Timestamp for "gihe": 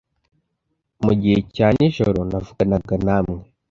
1.21-1.37